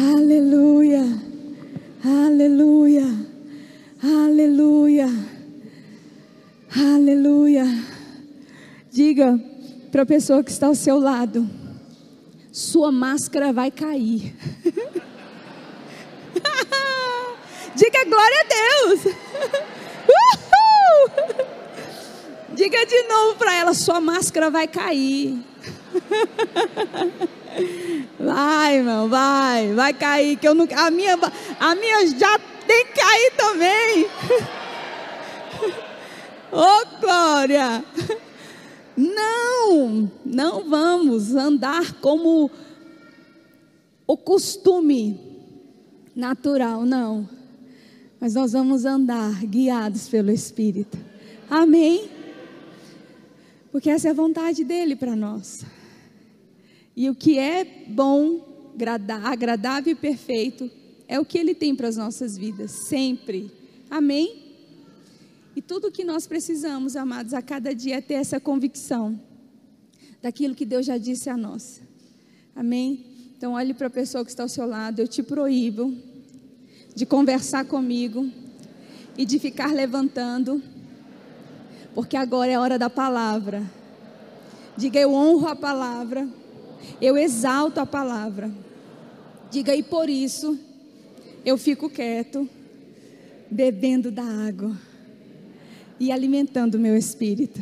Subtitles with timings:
[0.00, 1.04] Aleluia.
[2.02, 3.04] Aleluia.
[4.02, 5.08] Aleluia.
[6.74, 7.66] Aleluia.
[8.90, 9.38] Diga
[9.92, 11.46] para a pessoa que está ao seu lado:
[12.50, 14.34] sua máscara vai cair.
[17.76, 19.04] Diga glória a Deus.
[20.08, 21.10] Uhul.
[22.54, 25.44] Diga de novo para ela: sua máscara vai cair.
[28.18, 30.36] Vai, irmão, vai, vai cair.
[30.36, 31.18] Que eu não, a, minha,
[31.58, 34.06] a minha já tem que cair também.
[36.52, 37.84] Oh, glória!
[38.96, 42.50] Não, não vamos andar como
[44.06, 45.18] o costume
[46.14, 47.28] natural, não.
[48.20, 50.98] Mas nós vamos andar guiados pelo Espírito.
[51.48, 52.10] Amém?
[53.72, 55.64] Porque essa é a vontade dele para nós.
[56.96, 58.74] E o que é bom,
[59.24, 60.70] agradável e perfeito
[61.06, 63.50] é o que ele tem para as nossas vidas, sempre.
[63.90, 64.50] Amém?
[65.56, 69.20] E tudo o que nós precisamos, amados, a cada dia é ter essa convicção
[70.22, 71.82] daquilo que Deus já disse a nós.
[72.54, 73.04] Amém?
[73.36, 75.00] Então, olhe para a pessoa que está ao seu lado.
[75.00, 75.92] Eu te proíbo
[76.94, 78.30] de conversar comigo
[79.16, 80.62] e de ficar levantando,
[81.94, 83.64] porque agora é a hora da palavra.
[84.76, 86.28] Diga, eu honro a palavra
[87.00, 88.50] eu exalto a palavra.
[89.50, 90.58] Diga, e por isso
[91.44, 92.48] eu fico quieto,
[93.50, 94.76] bebendo da água
[95.98, 97.60] e alimentando o meu espírito.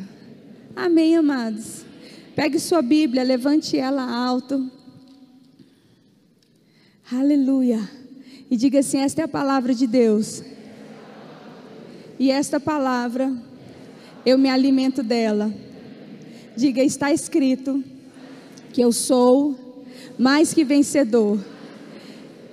[0.77, 1.85] Amém, amados.
[2.35, 4.71] Pegue sua Bíblia, levante ela alto.
[7.11, 7.81] Aleluia.
[8.51, 10.43] E diga assim: esta é a palavra de Deus.
[12.19, 13.33] E esta palavra,
[14.27, 15.53] eu me alimento dela.
[16.57, 17.83] Diga, está escrito
[18.73, 19.57] que eu sou
[20.19, 21.39] mais que vencedor.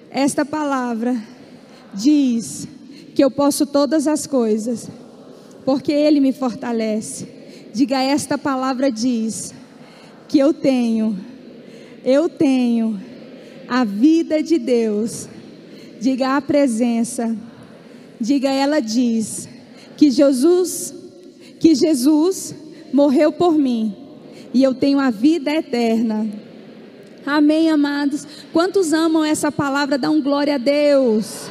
[0.10, 1.16] Esta palavra
[1.94, 2.68] diz
[3.14, 4.90] que eu posso todas as coisas,
[5.66, 7.28] porque Ele me fortalece.
[7.74, 9.54] Diga, esta palavra diz
[10.28, 11.18] que eu tenho,
[12.04, 13.00] eu tenho
[13.68, 15.28] a vida de Deus.
[16.00, 17.36] Diga a presença.
[18.20, 19.50] Diga, ela diz
[19.98, 20.94] que Jesus,
[21.60, 22.56] que Jesus
[22.94, 24.05] morreu por mim
[24.56, 26.26] e eu tenho a vida eterna.
[27.26, 28.26] Amém, amados?
[28.54, 29.98] Quantos amam essa palavra?
[29.98, 31.50] Dão glória a Deus.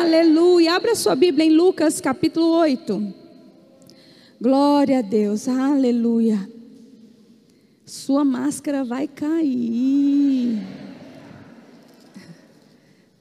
[0.00, 0.74] Aleluia.
[0.74, 3.14] Abra sua Bíblia em Lucas capítulo 8.
[4.40, 5.46] Glória a Deus.
[5.46, 6.50] Aleluia.
[7.86, 10.66] Sua máscara vai cair.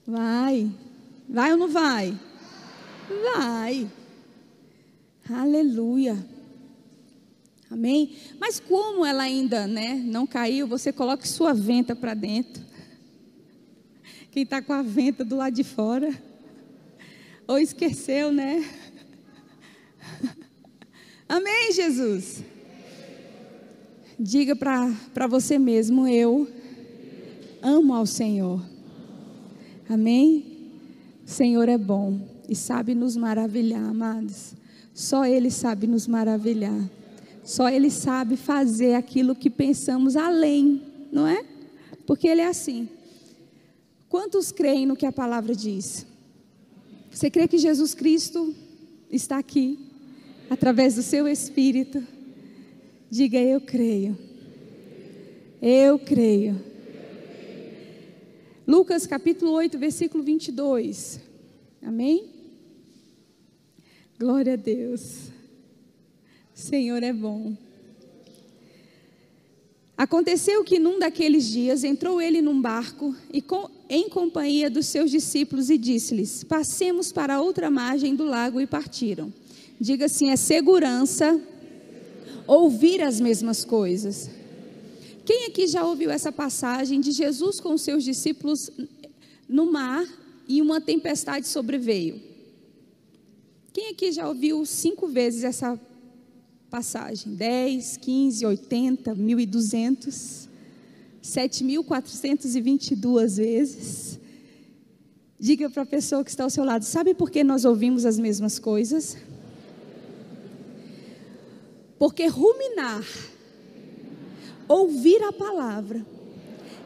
[0.07, 0.72] Vai.
[1.29, 2.17] Vai ou não vai?
[3.38, 3.88] Vai.
[5.29, 6.32] Aleluia.
[7.69, 8.16] Amém?
[8.40, 12.63] Mas como ela ainda né, não caiu, você coloque sua venta para dentro.
[14.31, 16.12] Quem está com a venta do lado de fora.
[17.47, 18.68] Ou esqueceu, né?
[21.28, 22.44] Amém, Jesus?
[24.19, 26.47] Diga para você mesmo: Eu
[27.62, 28.63] amo ao Senhor.
[29.90, 30.45] Amém?
[31.25, 34.53] O Senhor é bom e sabe nos maravilhar, amados.
[34.94, 36.90] Só Ele sabe nos maravilhar.
[37.43, 40.81] Só Ele sabe fazer aquilo que pensamos além,
[41.11, 41.43] não é?
[42.05, 42.87] Porque Ele é assim.
[44.07, 46.05] Quantos creem no que a palavra diz?
[47.11, 48.55] Você crê que Jesus Cristo
[49.11, 49.77] está aqui,
[50.49, 52.03] através do seu Espírito?
[53.09, 54.17] Diga, eu creio.
[55.61, 56.61] Eu creio.
[58.65, 61.19] Lucas capítulo 8, versículo 22.
[61.81, 62.29] Amém?
[64.17, 65.32] Glória a Deus.
[66.53, 67.55] Senhor é bom.
[69.97, 75.09] Aconteceu que num daqueles dias entrou ele num barco e com, em companhia dos seus
[75.09, 79.31] discípulos e disse-lhes: Passemos para outra margem do lago e partiram.
[79.79, 81.39] Diga assim: é segurança
[82.47, 84.29] ouvir as mesmas coisas.
[85.25, 88.69] Quem aqui já ouviu essa passagem de Jesus com os seus discípulos
[89.47, 90.06] no mar
[90.47, 92.21] e uma tempestade sobreveio?
[93.71, 95.79] Quem aqui já ouviu cinco vezes essa
[96.73, 100.47] passagem: 10, 15, 80, 1.200,
[101.23, 104.19] 7.422 vezes.
[105.39, 108.17] Diga para a pessoa que está ao seu lado: sabe por que nós ouvimos as
[108.17, 109.15] mesmas coisas?
[111.99, 113.05] Porque ruminar,
[114.67, 116.03] ouvir a palavra,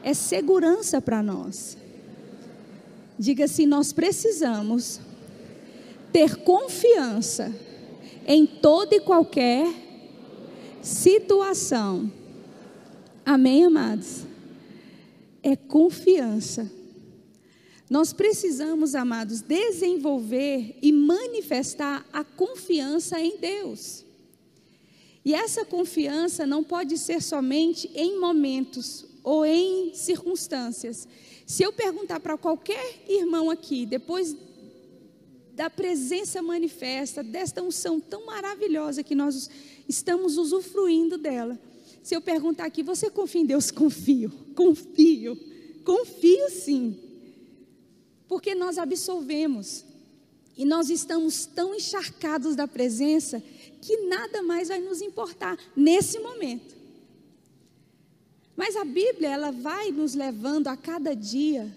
[0.04, 1.78] é segurança para nós.
[3.18, 5.00] Diga assim: nós precisamos
[6.12, 7.56] ter confiança
[8.28, 9.74] em toda e qualquer
[10.82, 12.12] situação.
[13.26, 14.24] Amém, amados?
[15.42, 16.70] É confiança.
[17.90, 24.04] Nós precisamos, amados, desenvolver e manifestar a confiança em Deus.
[25.24, 31.08] E essa confiança não pode ser somente em momentos ou em circunstâncias.
[31.46, 34.36] Se eu perguntar para qualquer irmão aqui, depois
[35.58, 39.50] da presença manifesta, desta unção tão maravilhosa que nós
[39.90, 41.60] estamos usufruindo dela,
[42.04, 43.72] se eu perguntar aqui, você confia em Deus?
[43.72, 45.36] Confio, confio,
[45.84, 46.98] confio sim.
[48.28, 49.84] Porque nós absolvemos.
[50.56, 53.44] E nós estamos tão encharcados da presença
[53.82, 56.76] que nada mais vai nos importar nesse momento.
[58.56, 61.70] Mas a Bíblia, ela vai nos levando a cada dia,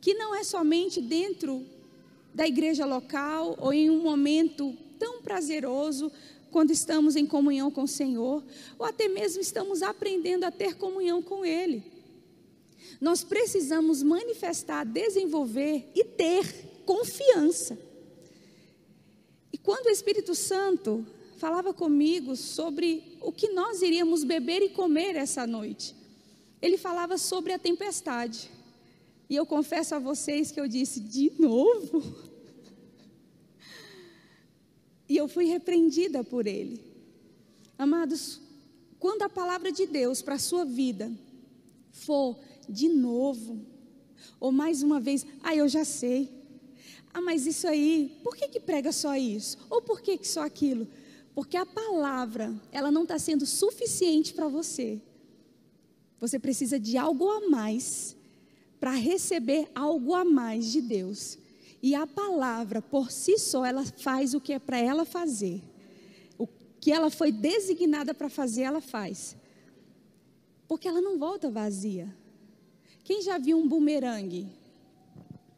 [0.00, 1.64] que não é somente dentro
[2.34, 6.10] da igreja local ou em um momento tão prazeroso
[6.50, 8.42] quando estamos em comunhão com o Senhor,
[8.78, 11.82] ou até mesmo estamos aprendendo a ter comunhão com Ele.
[13.00, 17.78] Nós precisamos manifestar, desenvolver e ter confiança.
[19.52, 21.06] E quando o Espírito Santo
[21.36, 25.94] falava comigo sobre o que nós iríamos beber e comer essa noite,
[26.60, 28.50] ele falava sobre a tempestade.
[29.30, 32.02] E eu confesso a vocês que eu disse: de novo?
[35.08, 36.80] E eu fui repreendida por ele.
[37.78, 38.40] Amados,
[38.98, 41.10] quando a palavra de Deus para a sua vida
[41.90, 42.38] for
[42.68, 43.64] de novo,
[44.38, 46.28] ou mais uma vez, ah, eu já sei.
[47.12, 49.58] Ah, mas isso aí, por que, que prega só isso?
[49.68, 50.86] Ou por que, que só aquilo?
[51.34, 55.00] Porque a palavra, ela não está sendo suficiente para você.
[56.20, 58.16] Você precisa de algo a mais
[58.80, 61.38] para receber algo a mais de Deus.
[61.82, 65.62] E a palavra, por si só, ela faz o que é para ela fazer.
[66.38, 66.48] O
[66.80, 69.36] que ela foi designada para fazer, ela faz.
[70.66, 72.14] Porque ela não volta vazia.
[73.04, 74.46] Quem já viu um bumerangue?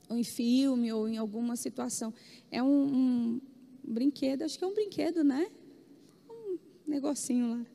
[0.09, 2.13] Ou em filme, ou em alguma situação.
[2.51, 3.41] É um, um
[3.85, 5.49] brinquedo, acho que é um brinquedo, né?
[6.29, 7.67] Um negocinho lá.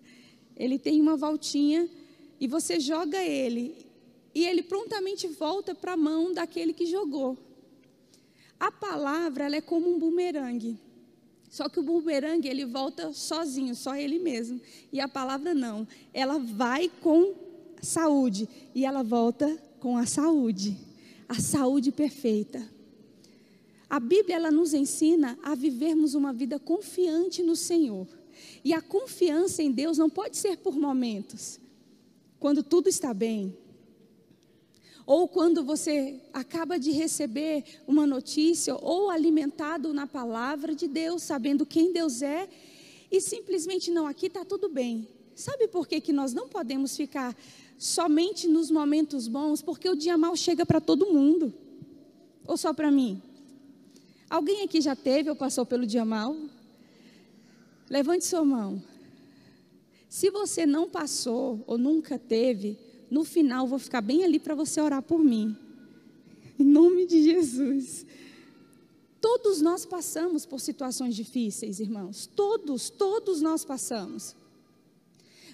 [0.56, 1.90] Ele tem uma voltinha
[2.40, 3.87] e você joga ele.
[4.38, 7.36] E ele prontamente volta para a mão daquele que jogou.
[8.60, 10.78] A palavra ela é como um bumerangue.
[11.50, 14.62] Só que o bumerangue ele volta sozinho, só ele mesmo.
[14.94, 15.88] E a palavra não.
[16.14, 17.34] Ela vai com
[17.82, 20.78] saúde e ela volta com a saúde,
[21.28, 22.64] a saúde perfeita.
[23.90, 28.08] A Bíblia ela nos ensina a vivermos uma vida confiante no Senhor.
[28.64, 31.60] E a confiança em Deus não pode ser por momentos,
[32.40, 33.58] quando tudo está bem,
[35.08, 41.66] ou quando você acaba de receber uma notícia, ou alimentado na palavra de Deus, sabendo
[41.66, 42.50] quem Deus é,
[43.10, 45.08] e simplesmente não, aqui está tudo bem.
[45.34, 47.34] Sabe por que, que nós não podemos ficar
[47.78, 49.62] somente nos momentos bons?
[49.62, 51.54] Porque o dia mal chega para todo mundo,
[52.46, 53.22] ou só para mim?
[54.30, 56.36] Alguém aqui já teve ou passou pelo dia mal?
[57.90, 58.84] Levante sua mão.
[60.10, 62.78] Se você não passou ou nunca teve,
[63.10, 65.56] no final vou ficar bem ali para você orar por mim.
[66.60, 68.06] Em nome de Jesus.
[69.22, 72.30] Todos nós passamos por situações difíceis, irmãos.
[72.36, 74.36] Todos, todos nós passamos.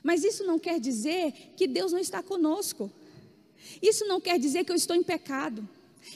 [0.04, 2.92] Mas isso não quer dizer que Deus não está conosco.
[3.82, 5.68] Isso não quer dizer que eu estou em pecado.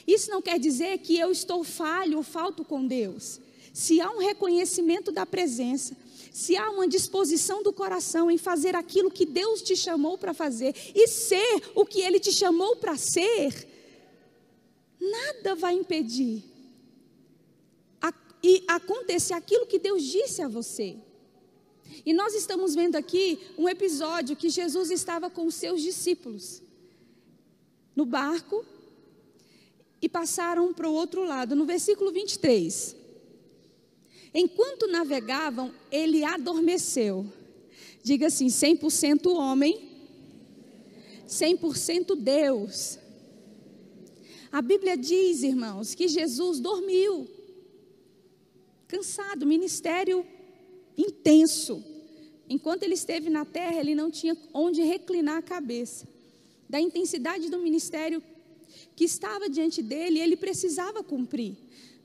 [0.06, 3.40] Isso não quer dizer que eu estou falho ou falto com Deus.
[3.72, 5.96] Se há um reconhecimento da presença,
[6.38, 10.72] se há uma disposição do coração em fazer aquilo que Deus te chamou para fazer
[10.94, 13.66] e ser o que Ele te chamou para ser,
[15.00, 16.44] nada vai impedir
[18.00, 20.96] a, e acontecer aquilo que Deus disse a você.
[22.06, 26.62] E nós estamos vendo aqui um episódio que Jesus estava com os seus discípulos
[27.96, 28.64] no barco
[30.00, 31.56] e passaram para o outro lado.
[31.56, 32.97] No versículo 23.
[34.32, 37.26] Enquanto navegavam, ele adormeceu.
[38.02, 39.88] Diga assim: 100% homem,
[41.26, 42.98] 100% Deus.
[44.50, 47.28] A Bíblia diz, irmãos, que Jesus dormiu,
[48.86, 50.26] cansado, ministério
[50.96, 51.84] intenso.
[52.48, 56.08] Enquanto ele esteve na terra, ele não tinha onde reclinar a cabeça.
[56.68, 58.22] Da intensidade do ministério
[58.96, 61.56] que estava diante dele, ele precisava cumprir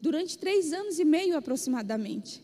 [0.03, 2.43] durante três anos e meio aproximadamente.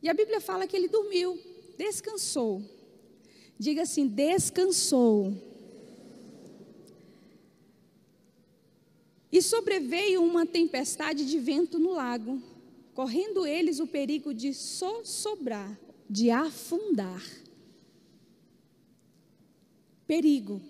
[0.00, 1.36] E a Bíblia fala que ele dormiu,
[1.76, 2.62] descansou.
[3.58, 5.36] Diga assim: descansou.
[9.32, 12.40] E sobreveio uma tempestade de vento no lago,
[12.94, 15.76] correndo eles o perigo de sossobrar,
[16.08, 17.20] de afundar.
[20.06, 20.62] Perigo,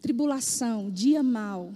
[0.00, 1.74] tribulação, dia mau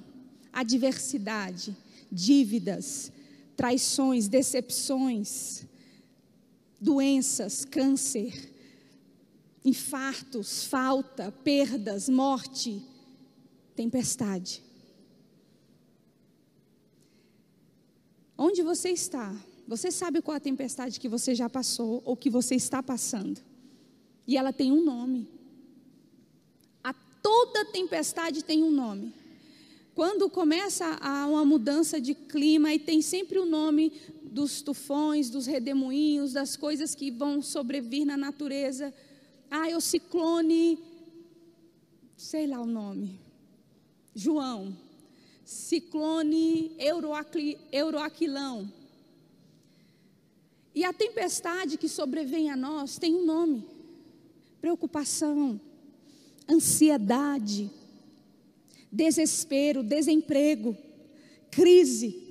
[0.52, 1.76] adversidade,
[2.10, 3.12] dívidas,
[3.56, 5.64] traições, decepções,
[6.80, 8.52] doenças, câncer,
[9.64, 12.82] infartos, falta, perdas, morte,
[13.76, 14.62] tempestade.
[18.36, 19.36] Onde você está?
[19.68, 23.40] Você sabe qual a tempestade que você já passou ou que você está passando?
[24.26, 25.28] E ela tem um nome.
[26.82, 29.14] A toda tempestade tem um nome.
[30.00, 33.92] Quando começa a uma mudança de clima e tem sempre o nome
[34.22, 38.94] dos tufões, dos redemoinhos, das coisas que vão sobrevir na natureza.
[39.50, 40.78] Ah, é o ciclone,
[42.16, 43.20] sei lá o nome.
[44.14, 44.74] João
[45.44, 46.74] ciclone
[47.70, 48.72] euroaquilão.
[50.74, 53.66] E a tempestade que sobrevém a nós tem um nome:
[54.62, 55.60] preocupação,
[56.48, 57.70] ansiedade,
[58.90, 60.76] desespero, desemprego,
[61.50, 62.28] crise.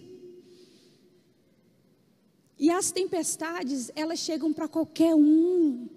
[2.58, 5.88] E as tempestades, elas chegam para qualquer um.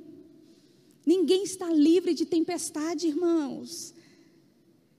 [1.05, 3.93] Ninguém está livre de tempestade, irmãos.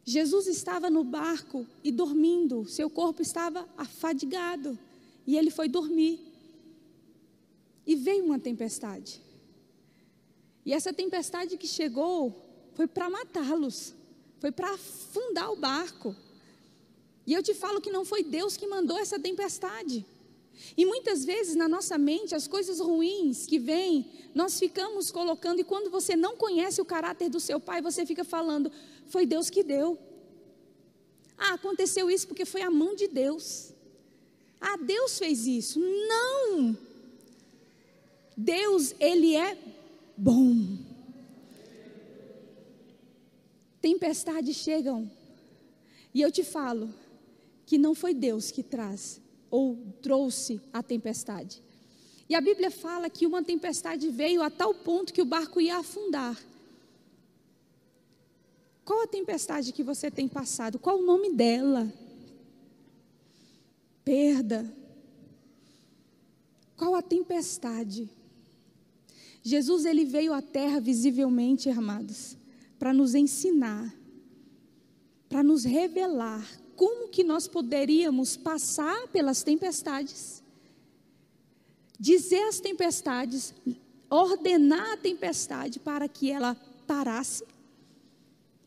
[0.05, 4.77] Jesus estava no barco e dormindo, seu corpo estava afadigado,
[5.25, 6.19] e ele foi dormir.
[7.87, 9.21] E veio uma tempestade.
[10.65, 12.35] E essa tempestade que chegou
[12.73, 13.93] foi para matá-los,
[14.43, 16.13] foi para afundar o barco.
[17.25, 20.05] E eu te falo que não foi Deus que mandou essa tempestade.
[20.75, 25.63] E muitas vezes na nossa mente, as coisas ruins que vêm, nós ficamos colocando, e
[25.63, 28.69] quando você não conhece o caráter do seu pai, você fica falando:
[29.07, 29.97] foi Deus que deu.
[31.37, 33.71] Ah, aconteceu isso porque foi a mão de Deus.
[34.59, 35.79] Ah, Deus fez isso.
[35.79, 36.77] Não!
[38.35, 39.57] Deus, Ele é
[40.17, 40.82] bom.
[43.83, 45.11] Tempestades chegam,
[46.13, 46.93] e eu te falo
[47.65, 49.19] que não foi Deus que traz
[49.51, 51.61] ou trouxe a tempestade.
[52.29, 55.79] E a Bíblia fala que uma tempestade veio a tal ponto que o barco ia
[55.79, 56.41] afundar.
[58.85, 60.79] Qual a tempestade que você tem passado?
[60.79, 61.91] Qual o nome dela?
[64.05, 64.73] Perda.
[66.77, 68.09] Qual a tempestade?
[69.41, 72.37] Jesus ele veio à terra visivelmente, amados,
[72.83, 73.95] para nos ensinar,
[75.29, 80.43] para nos revelar como que nós poderíamos passar pelas tempestades.
[81.97, 83.55] Dizer às tempestades,
[84.09, 87.45] ordenar a tempestade para que ela parasse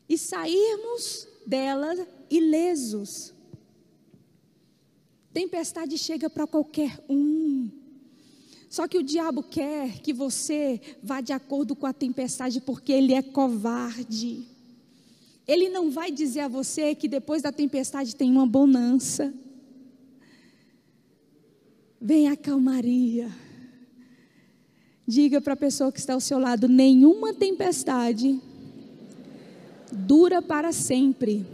[0.09, 1.95] e sairmos dela
[2.27, 3.35] ilesos.
[5.31, 7.69] Tempestade chega para qualquer um.
[8.69, 13.13] Só que o diabo quer que você vá de acordo com a tempestade, porque ele
[13.13, 14.45] é covarde.
[15.47, 19.33] Ele não vai dizer a você que depois da tempestade tem uma bonança.
[22.01, 23.31] Vem a calmaria.
[25.07, 28.37] Diga para a pessoa que está ao seu lado: nenhuma tempestade
[29.89, 31.45] dura para sempre.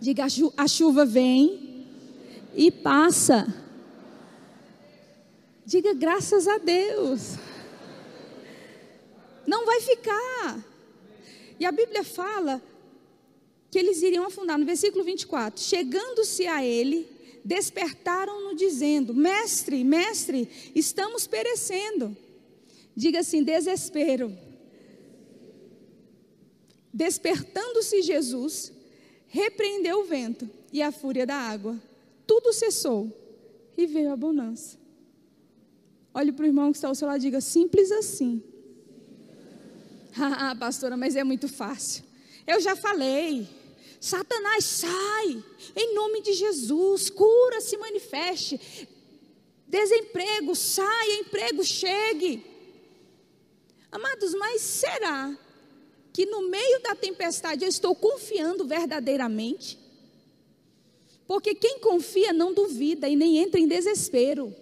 [0.00, 1.84] Diga: a chuva vem
[2.56, 3.67] e passa.
[5.68, 7.34] Diga graças a Deus.
[9.46, 10.64] Não vai ficar.
[11.60, 12.62] E a Bíblia fala
[13.70, 14.58] que eles iriam afundar.
[14.58, 17.06] No versículo 24: Chegando-se a ele,
[17.44, 22.16] despertaram-no, dizendo: Mestre, mestre, estamos perecendo.
[22.96, 24.34] Diga assim: desespero.
[26.90, 28.72] Despertando-se Jesus,
[29.26, 31.78] repreendeu o vento e a fúria da água.
[32.26, 33.12] Tudo cessou
[33.76, 34.77] e veio a bonança.
[36.18, 38.42] Olhe para o irmão que está ao seu lado e diga: simples assim.
[40.20, 42.02] Ah, pastora, mas é muito fácil.
[42.44, 43.46] Eu já falei.
[44.00, 45.44] Satanás sai,
[45.76, 48.88] em nome de Jesus, cura se manifeste.
[49.68, 52.44] Desemprego, saia, emprego chegue.
[53.92, 55.38] Amados, mas será
[56.12, 59.78] que no meio da tempestade eu estou confiando verdadeiramente?
[61.28, 64.52] Porque quem confia não duvida e nem entra em desespero.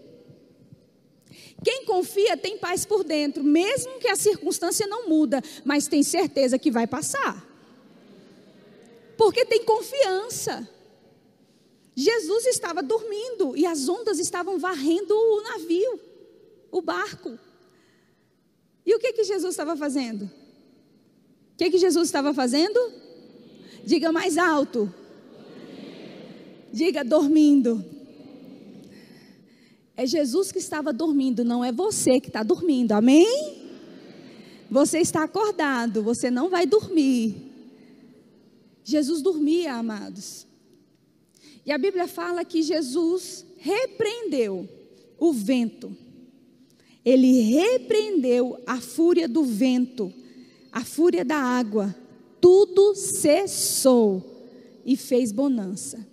[1.67, 6.61] Quem confia tem paz por dentro, mesmo que a circunstância não muda, mas tem certeza
[6.61, 7.45] que vai passar.
[9.19, 10.69] Porque tem confiança.
[11.97, 15.99] Jesus estava dormindo e as ondas estavam varrendo o navio,
[16.71, 17.37] o barco.
[18.87, 20.23] E o que que Jesus estava fazendo?
[20.23, 22.79] O que, que Jesus estava fazendo?
[23.85, 24.95] Diga mais alto.
[26.73, 27.85] Diga dormindo.
[29.97, 33.65] É Jesus que estava dormindo, não é você que está dormindo, amém?
[34.71, 37.35] Você está acordado, você não vai dormir.
[38.85, 40.47] Jesus dormia, amados.
[41.65, 44.69] E a Bíblia fala que Jesus repreendeu
[45.19, 45.97] o vento.
[47.05, 50.13] Ele repreendeu a fúria do vento,
[50.71, 51.95] a fúria da água.
[52.41, 54.45] Tudo cessou
[54.85, 56.07] e fez bonança.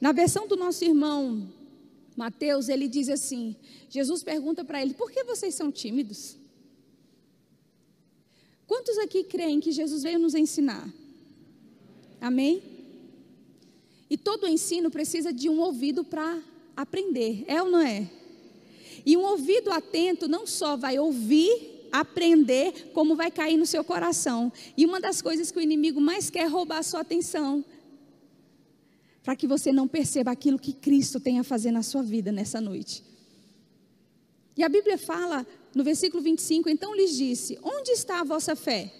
[0.00, 1.48] Na versão do nosso irmão
[2.16, 3.56] Mateus, ele diz assim:
[3.88, 6.36] Jesus pergunta para ele, por que vocês são tímidos?
[8.66, 10.88] Quantos aqui creem que Jesus veio nos ensinar?
[12.20, 12.62] Amém?
[14.08, 16.42] E todo ensino precisa de um ouvido para
[16.76, 18.10] aprender, é ou não é?
[19.04, 24.52] E um ouvido atento não só vai ouvir, aprender, como vai cair no seu coração.
[24.76, 27.64] E uma das coisas que o inimigo mais quer roubar a sua atenção
[29.24, 32.60] para que você não perceba aquilo que Cristo tem a fazer na sua vida nessa
[32.60, 33.02] noite.
[34.54, 38.92] E a Bíblia fala no versículo 25: Então lhes disse: Onde está a vossa fé?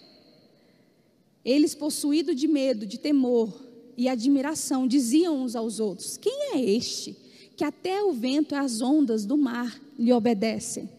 [1.45, 3.53] Eles, possuídos de medo, de temor
[3.95, 7.15] e admiração, diziam uns aos outros: Quem é este
[7.55, 10.89] que até o vento e as ondas do mar lhe obedecem?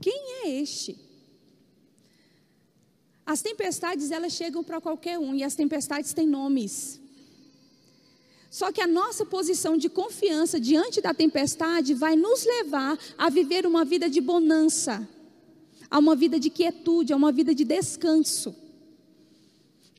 [0.00, 0.96] Quem é este?
[3.26, 7.00] As tempestades elas chegam para qualquer um e as tempestades têm nomes.
[8.56, 13.66] Só que a nossa posição de confiança diante da tempestade vai nos levar a viver
[13.66, 15.06] uma vida de bonança,
[15.90, 18.56] a uma vida de quietude, a uma vida de descanso.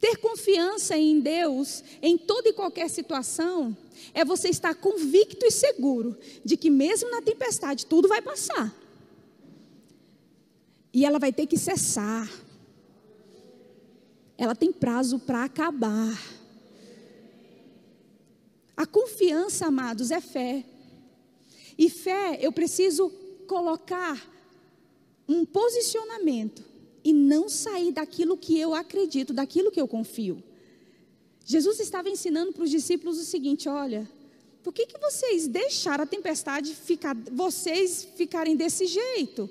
[0.01, 3.77] Ter confiança em Deus em toda e qualquer situação
[4.11, 8.75] é você estar convicto e seguro de que, mesmo na tempestade, tudo vai passar.
[10.91, 12.27] E ela vai ter que cessar.
[14.35, 16.17] Ela tem prazo para acabar.
[18.77, 20.63] A confiança, amados, é fé.
[21.75, 23.09] E fé, eu preciso
[23.47, 24.23] colocar
[25.27, 26.63] um posicionamento
[27.03, 30.43] e não sair daquilo que eu acredito, daquilo que eu confio.
[31.43, 34.07] Jesus estava ensinando para os discípulos o seguinte: olha,
[34.61, 39.49] por que, que vocês deixaram a tempestade ficar, vocês ficarem desse jeito?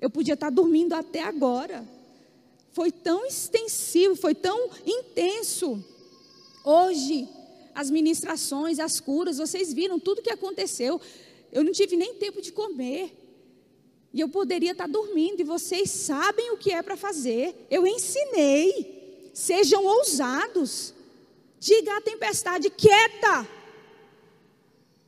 [0.00, 1.88] Eu podia estar dormindo até agora.
[2.72, 5.82] Foi tão extensivo, foi tão intenso.
[6.64, 7.28] Hoje,
[7.80, 11.00] as ministrações, as curas, vocês viram tudo que aconteceu.
[11.50, 13.16] Eu não tive nem tempo de comer.
[14.12, 17.54] E eu poderia estar dormindo, e vocês sabem o que é para fazer.
[17.70, 19.30] Eu ensinei.
[19.32, 20.92] Sejam ousados.
[21.58, 23.48] Diga à tempestade quieta.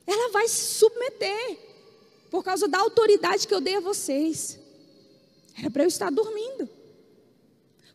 [0.07, 1.59] Ela vai se submeter.
[2.31, 4.59] Por causa da autoridade que eu dei a vocês.
[5.57, 6.67] Era para eu estar dormindo.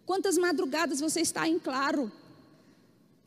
[0.07, 2.12] Quantas madrugadas você está em claro?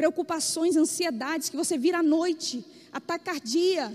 [0.02, 3.94] Preocupações, ansiedades que você vira à noite, atacardia,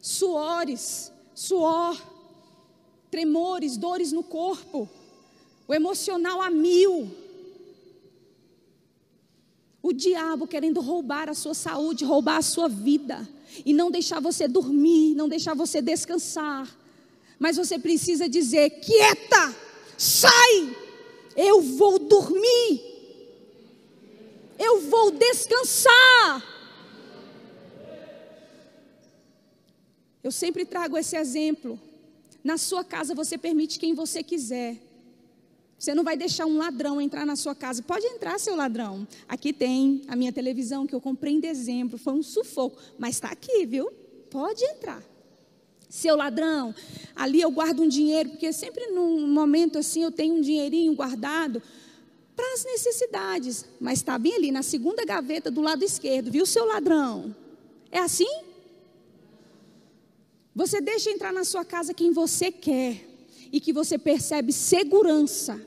[0.00, 2.02] suores, suor,
[3.10, 4.88] tremores, dores no corpo,
[5.68, 7.10] o emocional a mil.
[9.82, 13.28] O diabo querendo roubar a sua saúde, roubar a sua vida
[13.66, 16.74] e não deixar você dormir, não deixar você descansar.
[17.38, 19.54] Mas você precisa dizer: quieta,
[19.98, 20.74] sai,
[21.36, 22.93] eu vou dormir
[24.58, 26.42] eu vou descansar.
[30.22, 31.78] Eu sempre trago esse exemplo.
[32.42, 34.78] Na sua casa você permite quem você quiser.
[35.78, 37.82] Você não vai deixar um ladrão entrar na sua casa.
[37.82, 39.06] Pode entrar, seu ladrão.
[39.28, 41.98] Aqui tem a minha televisão que eu comprei em dezembro.
[41.98, 42.78] Foi um sufoco.
[42.98, 43.90] Mas está aqui, viu?
[44.30, 45.02] Pode entrar.
[45.88, 46.74] Seu ladrão,
[47.14, 51.62] ali eu guardo um dinheiro, porque sempre num momento assim eu tenho um dinheirinho guardado
[52.36, 56.64] para as necessidades, mas está bem ali na segunda gaveta do lado esquerdo, viu, seu
[56.64, 57.34] ladrão?
[57.90, 58.42] É assim?
[60.54, 63.08] Você deixa entrar na sua casa quem você quer
[63.52, 65.60] e que você percebe segurança.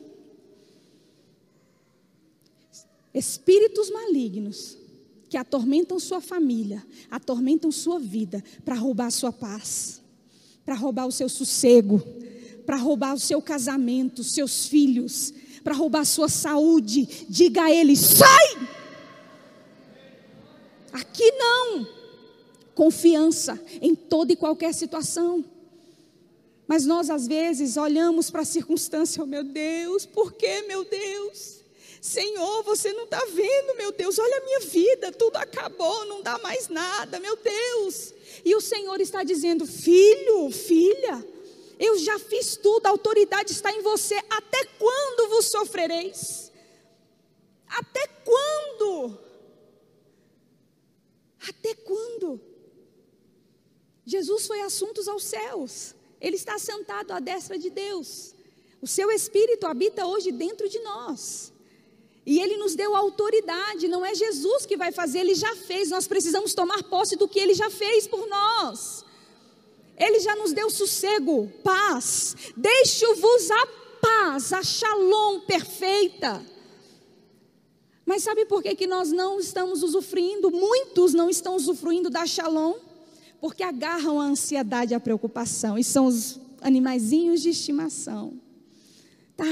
[3.13, 4.77] Espíritos malignos
[5.29, 10.01] que atormentam sua família, atormentam sua vida para roubar a sua paz,
[10.65, 12.01] para roubar o seu sossego,
[12.65, 17.95] para roubar o seu casamento, seus filhos, para roubar a sua saúde, diga a ele:
[17.95, 18.67] sai!
[20.93, 21.87] Aqui não.
[22.73, 25.43] Confiança em toda e qualquer situação.
[26.67, 31.57] Mas nós, às vezes, olhamos para a circunstância, oh meu Deus, por que, meu Deus?
[32.01, 36.37] Senhor, você não está vendo, meu Deus, olha a minha vida, tudo acabou, não dá
[36.39, 38.13] mais nada, meu Deus.
[38.45, 41.25] E o Senhor está dizendo: filho, filha,
[41.79, 44.15] eu já fiz tudo, a autoridade está em você.
[44.29, 46.51] Até quando vos sofrereis?
[47.67, 49.17] Até quando?
[51.47, 52.41] Até quando?
[54.05, 55.93] Jesus foi assuntos aos céus.
[56.19, 58.33] Ele está sentado à destra de Deus.
[58.81, 61.53] O seu espírito habita hoje dentro de nós.
[62.25, 66.07] E Ele nos deu autoridade, não é Jesus que vai fazer, Ele já fez, nós
[66.07, 69.05] precisamos tomar posse do que Ele já fez por nós.
[69.97, 72.35] Ele já nos deu sossego, paz.
[72.55, 73.67] Deixo-vos a
[74.01, 76.45] paz, a shalom perfeita.
[78.05, 80.49] Mas sabe por que, que nós não estamos usufruindo?
[80.49, 82.75] Muitos não estão usufruindo da shalom,
[83.41, 88.39] porque agarram a ansiedade a preocupação, e são os animaizinhos de estimação.
[89.35, 89.45] Tá,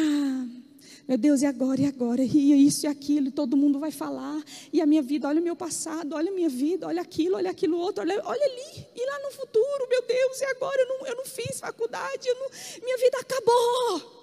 [1.07, 4.43] meu Deus, e agora, e agora, e isso e aquilo, e todo mundo vai falar,
[4.73, 7.51] e a minha vida, olha o meu passado, olha a minha vida, olha aquilo, olha
[7.51, 11.07] aquilo outro, olha, olha ali, e lá no futuro, meu Deus, e agora eu não,
[11.07, 12.49] eu não fiz faculdade, não,
[12.83, 14.15] minha vida acabou.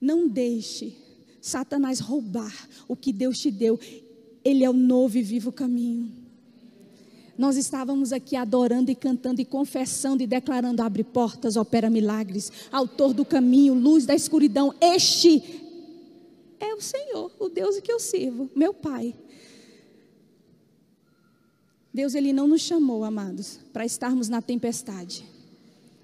[0.00, 0.96] Não deixe
[1.40, 3.78] Satanás roubar o que Deus te deu,
[4.44, 6.23] Ele é o novo e vivo caminho.
[7.36, 13.12] Nós estávamos aqui adorando e cantando e confessando e declarando: abre portas, opera milagres, autor
[13.12, 14.74] do caminho, luz da escuridão.
[14.80, 15.42] Este
[16.60, 19.14] é o Senhor, o Deus que eu sirvo, meu Pai.
[21.92, 25.24] Deus, Ele não nos chamou, amados, para estarmos na tempestade.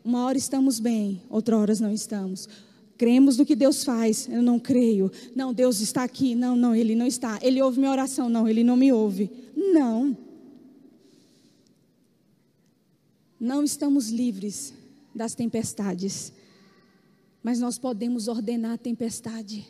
[0.04, 2.48] Uma hora estamos bem, outra hora não estamos.
[2.96, 5.10] Cremos no que Deus faz, eu não creio.
[5.34, 6.34] Não, Deus está aqui.
[6.34, 7.38] Não, não, Ele não está.
[7.40, 8.28] Ele ouve minha oração.
[8.28, 9.30] Não, Ele não me ouve.
[9.56, 10.14] Não.
[13.40, 14.74] Não estamos livres
[15.14, 16.30] das tempestades,
[17.42, 19.66] mas nós podemos ordenar a tempestade: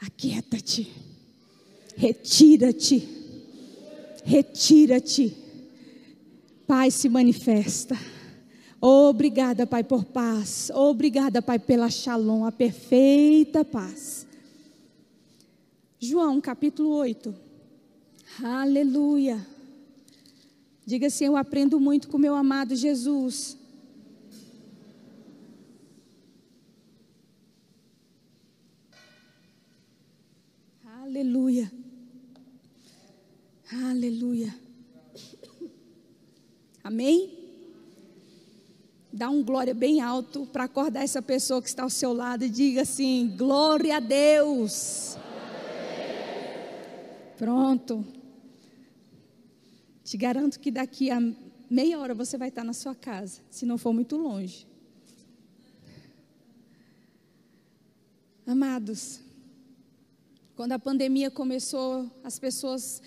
[0.00, 0.90] aquieta-te,
[1.96, 3.06] retira-te,
[4.24, 5.36] retira-te.
[6.66, 7.98] Pai se manifesta.
[8.80, 10.70] Obrigada, Pai, por paz.
[10.72, 14.26] Obrigada, Pai, pela shalom, a perfeita paz.
[15.98, 17.34] João capítulo 8.
[18.42, 19.46] Aleluia.
[20.90, 23.56] Diga assim: Eu aprendo muito com meu amado Jesus.
[30.84, 31.70] Aleluia.
[33.72, 34.52] Aleluia.
[36.82, 37.38] Amém?
[39.12, 42.48] Dá um glória bem alto para acordar essa pessoa que está ao seu lado e
[42.48, 45.16] diga assim: Glória a Deus.
[47.38, 48.04] Pronto.
[50.10, 51.20] Te garanto que daqui a
[51.70, 54.66] meia hora você vai estar na sua casa, se não for muito longe.
[58.44, 59.20] Amados,
[60.56, 63.00] quando a pandemia começou, as pessoas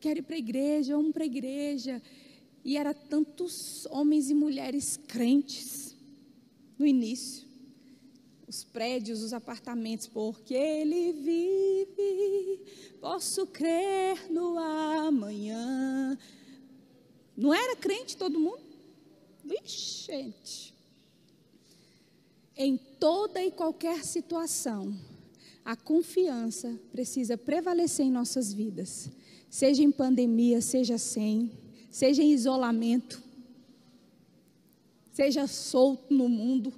[0.00, 2.02] querem ir para a igreja, vamos para a igreja.
[2.64, 5.94] E era tantos homens e mulheres crentes
[6.78, 7.46] no início.
[8.48, 12.60] Os prédios, os apartamentos, porque ele vive,
[12.98, 16.16] posso crer no amanhã.
[17.36, 18.62] Não era crente todo mundo?
[19.44, 20.74] Vixe, gente.
[22.56, 24.96] Em toda e qualquer situação,
[25.64, 29.10] a confiança precisa prevalecer em nossas vidas.
[29.50, 31.52] Seja em pandemia, seja sem,
[31.90, 33.22] seja em isolamento,
[35.12, 36.72] seja solto no mundo.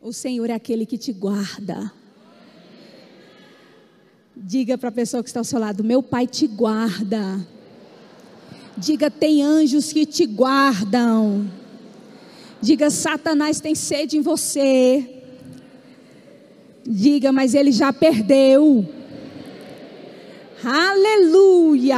[0.00, 1.92] O Senhor é aquele que te guarda.
[4.36, 7.55] Diga para a pessoa que está ao seu lado: Meu Pai te guarda.
[8.76, 11.50] Diga: tem anjos que te guardam.
[12.60, 15.22] Diga: Satanás tem sede em você.
[16.86, 18.86] Diga: mas ele já perdeu.
[20.62, 21.96] Aleluia.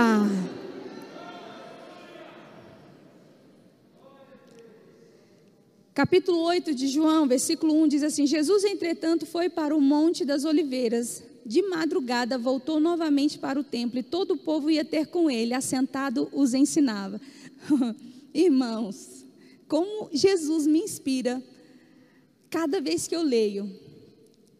[5.94, 10.44] Capítulo 8 de João, versículo 1 diz assim: Jesus, entretanto, foi para o Monte das
[10.44, 15.30] Oliveiras de madrugada voltou novamente para o templo e todo o povo ia ter com
[15.30, 17.18] ele, assentado os ensinava.
[18.34, 19.24] Irmãos,
[19.66, 21.42] como Jesus me inspira
[22.50, 23.66] cada vez que eu leio,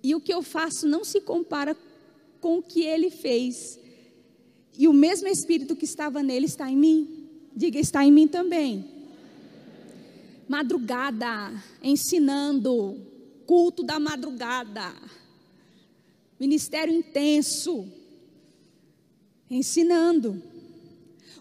[0.03, 1.77] e o que eu faço não se compara
[2.41, 3.79] com o que ele fez,
[4.79, 8.83] e o mesmo Espírito que estava nele está em mim, diga, está em mim também.
[10.49, 12.99] Madrugada, ensinando,
[13.45, 14.91] culto da madrugada
[16.39, 17.87] ministério intenso,
[19.51, 20.43] ensinando.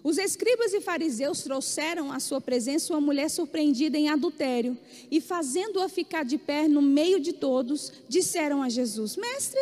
[0.04, 4.78] Os escribas e fariseus trouxeram à sua presença uma mulher surpreendida em adultério
[5.12, 9.60] e, fazendo-a ficar de pé no meio de todos, disseram a Jesus: Mestre,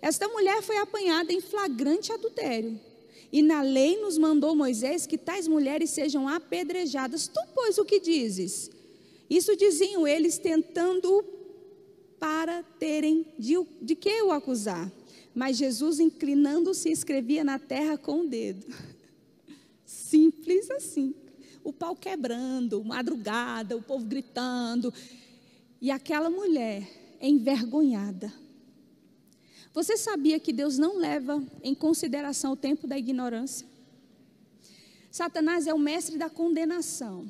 [0.00, 2.78] esta mulher foi apanhada em flagrante adultério.
[3.32, 7.26] E na lei nos mandou Moisés que tais mulheres sejam apedrejadas.
[7.26, 8.70] Tu, pois, o que dizes?
[9.28, 11.24] Isso diziam eles, tentando
[12.22, 14.88] para terem de, de que o acusar.
[15.34, 18.64] Mas Jesus, inclinando-se, escrevia na terra com o dedo.
[19.84, 21.16] Simples assim.
[21.64, 24.94] O pau quebrando, madrugada, o povo gritando.
[25.80, 26.88] E aquela mulher,
[27.20, 28.32] envergonhada,
[29.74, 33.66] Você sabia que Deus não leva em consideração o tempo da ignorância?
[35.10, 37.26] Satanás é o mestre da condenação.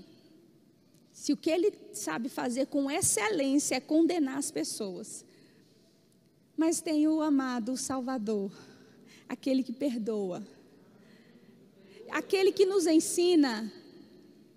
[1.13, 5.25] Se o que ele sabe fazer com excelência é condenar as pessoas.
[6.57, 8.51] Mas tem o amado Salvador,
[9.29, 10.47] aquele que perdoa,
[12.11, 13.73] aquele que nos ensina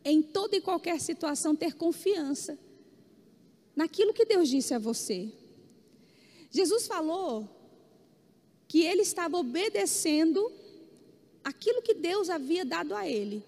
[0.03, 2.57] em toda e qualquer situação ter confiança
[3.75, 5.31] naquilo que Deus disse a você.
[6.51, 7.49] Jesus falou
[8.67, 10.51] que ele estava obedecendo
[11.43, 13.43] aquilo que Deus havia dado a ele.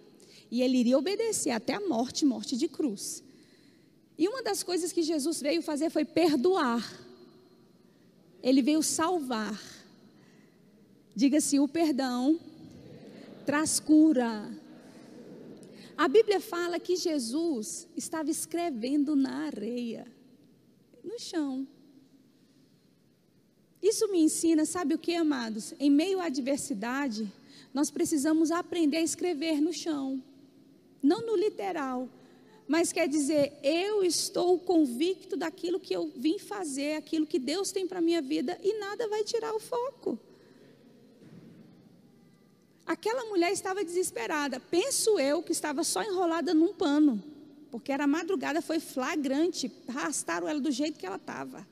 [0.50, 3.24] E ele iria obedecer até a morte morte de cruz.
[4.18, 6.84] E uma das coisas que Jesus veio fazer foi perdoar.
[8.42, 9.62] Ele veio salvar.
[11.16, 12.40] Diga-se: o perdão
[13.46, 14.50] traz cura.
[15.98, 20.06] A Bíblia fala que Jesus estava escrevendo na areia,
[21.04, 21.68] no chão.
[23.82, 25.74] Isso me ensina, sabe o que, amados?
[25.80, 27.32] Em meio à adversidade,
[27.74, 30.22] nós precisamos aprender a escrever no chão,
[31.02, 32.10] não no literal,
[32.68, 37.88] mas quer dizer, eu estou convicto daquilo que eu vim fazer, aquilo que Deus tem
[37.88, 40.20] para a minha vida e nada vai tirar o foco.
[42.86, 47.24] Aquela mulher estava desesperada, penso eu que estava só enrolada num pano,
[47.72, 51.66] porque era madrugada, foi flagrante, arrastaram ela do jeito que ela estava.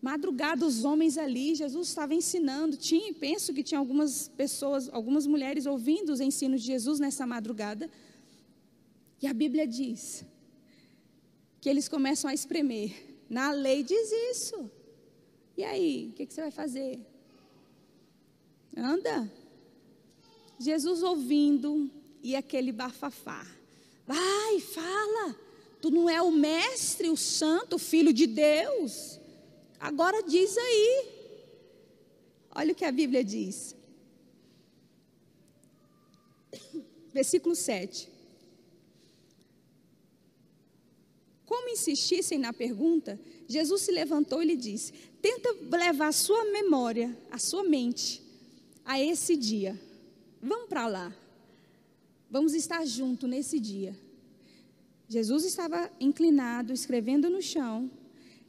[0.00, 2.76] Madrugada, os homens ali, Jesus estava ensinando.
[2.76, 7.90] Tinha, penso que tinha algumas pessoas, algumas mulheres ouvindo os ensinos de Jesus nessa madrugada.
[9.24, 10.22] E a Bíblia diz
[11.58, 12.92] que eles começam a espremer.
[13.26, 14.70] Na lei diz isso.
[15.56, 17.00] E aí, o que, que você vai fazer?
[18.76, 19.32] Anda.
[20.58, 21.90] Jesus ouvindo
[22.22, 23.46] e aquele bafafá.
[24.06, 25.34] Vai, fala.
[25.80, 29.18] Tu não é o mestre, o santo, o filho de Deus.
[29.80, 31.08] Agora diz aí.
[32.54, 33.74] Olha o que a Bíblia diz.
[37.10, 38.12] Versículo 7.
[41.46, 47.16] Como insistissem na pergunta, Jesus se levantou e lhe disse: Tenta levar a sua memória,
[47.30, 48.22] a sua mente,
[48.84, 49.78] a esse dia.
[50.42, 51.16] Vamos para lá.
[52.30, 53.96] Vamos estar junto nesse dia.
[55.06, 57.90] Jesus estava inclinado, escrevendo no chão.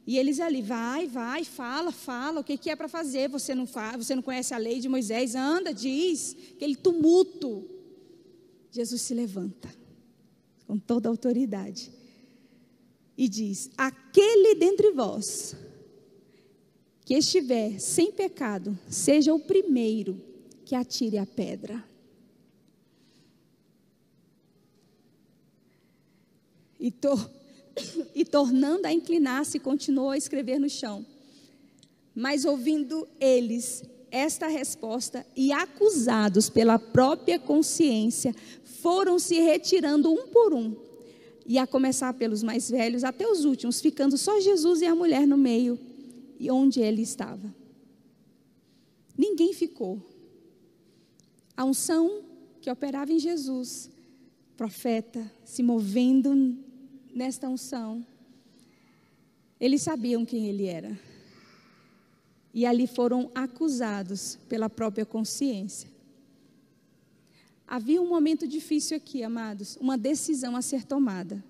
[0.06, 3.28] E eles ali, vai, vai, fala, fala, o que, que é para fazer?
[3.28, 5.34] Você não faz, você não conhece a lei de Moisés?
[5.34, 7.68] Anda, diz, aquele tumulto.
[8.70, 9.68] Jesus se levanta
[10.66, 11.95] com toda a autoridade
[13.16, 15.56] e diz: Aquele dentre vós
[17.04, 20.20] que estiver sem pecado, seja o primeiro
[20.64, 21.84] que atire a pedra.
[26.78, 26.92] E
[28.14, 31.06] e tornando a inclinar-se, continuou a escrever no chão.
[32.14, 40.54] Mas ouvindo eles esta resposta e acusados pela própria consciência, foram se retirando um por
[40.54, 40.74] um,
[41.46, 45.26] e a começar pelos mais velhos até os últimos, ficando só Jesus e a mulher
[45.26, 45.78] no meio,
[46.38, 47.54] e onde ele estava.
[49.16, 50.02] Ninguém ficou.
[51.56, 52.22] A unção
[52.60, 53.88] que operava em Jesus,
[54.56, 56.56] profeta, se movendo
[57.14, 58.04] nesta unção,
[59.58, 60.98] eles sabiam quem ele era.
[62.52, 65.95] E ali foram acusados pela própria consciência.
[67.66, 71.42] Havia um momento difícil aqui, amados, uma decisão a ser tomada.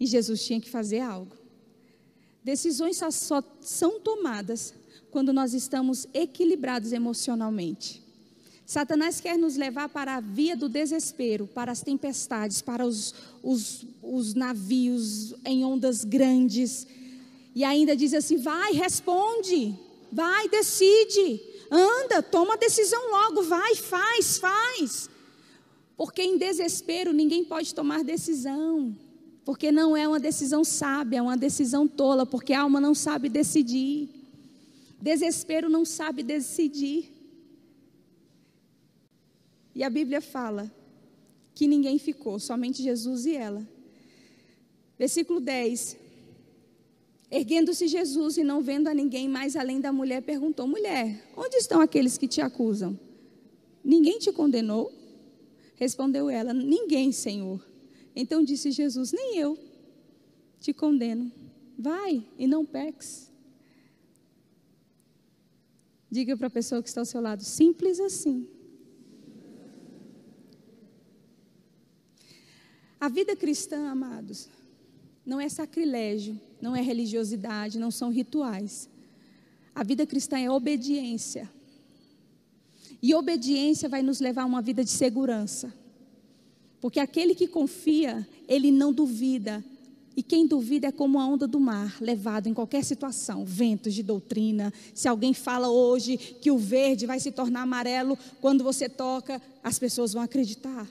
[0.00, 1.36] E Jesus tinha que fazer algo.
[2.42, 4.74] Decisões só, são tomadas
[5.10, 8.02] quando nós estamos equilibrados emocionalmente.
[8.66, 13.86] Satanás quer nos levar para a via do desespero, para as tempestades, para os, os,
[14.02, 16.86] os navios em ondas grandes.
[17.54, 19.78] E ainda diz assim: vai, responde,
[20.10, 21.40] vai, decide,
[21.70, 25.10] anda, toma a decisão logo, vai, faz, faz.
[25.96, 28.96] Porque em desespero ninguém pode tomar decisão.
[29.44, 33.28] Porque não é uma decisão sábia, é uma decisão tola, porque a alma não sabe
[33.28, 34.08] decidir.
[35.00, 37.12] Desespero não sabe decidir.
[39.74, 40.72] E a Bíblia fala
[41.54, 43.66] que ninguém ficou, somente Jesus e ela.
[44.98, 45.98] Versículo 10.
[47.30, 51.80] Erguendo-se Jesus e não vendo a ninguém mais além da mulher, perguntou: Mulher, onde estão
[51.80, 52.98] aqueles que te acusam?
[53.84, 54.92] Ninguém te condenou?
[55.74, 57.64] Respondeu ela: Ninguém, Senhor.
[58.14, 59.58] Então disse Jesus: Nem eu
[60.60, 61.30] te condeno.
[61.78, 63.30] Vai e não peques.
[66.10, 68.48] Diga para a pessoa que está ao seu lado: simples assim.
[73.00, 74.48] A vida cristã, amados,
[75.26, 78.88] não é sacrilégio, não é religiosidade, não são rituais.
[79.74, 81.50] A vida cristã é obediência.
[83.02, 85.72] E obediência vai nos levar a uma vida de segurança.
[86.80, 89.64] Porque aquele que confia, ele não duvida.
[90.16, 94.02] E quem duvida é como a onda do mar, levado em qualquer situação, ventos de
[94.02, 94.72] doutrina.
[94.94, 99.78] Se alguém fala hoje que o verde vai se tornar amarelo quando você toca, as
[99.78, 100.88] pessoas vão acreditar.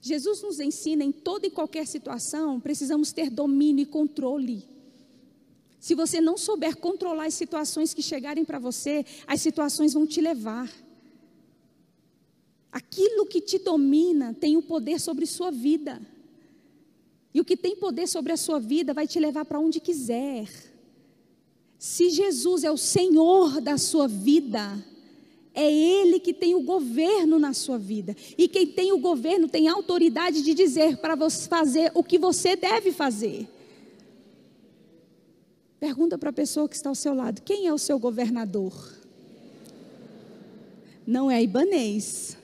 [0.00, 4.64] Jesus nos ensina em toda e qualquer situação, precisamos ter domínio e controle.
[5.80, 10.20] Se você não souber controlar as situações que chegarem para você, as situações vão te
[10.20, 10.70] levar.
[12.70, 16.00] Aquilo que te domina tem o poder sobre sua vida.
[17.32, 20.48] E o que tem poder sobre a sua vida vai te levar para onde quiser.
[21.78, 24.84] Se Jesus é o Senhor da sua vida,
[25.54, 28.14] é Ele que tem o governo na sua vida.
[28.36, 32.54] E quem tem o governo tem autoridade de dizer para você fazer o que você
[32.54, 33.48] deve fazer.
[35.80, 39.00] Pergunta para a pessoa que está ao seu lado: quem é o seu governador?
[41.06, 42.36] Não é Ibanês.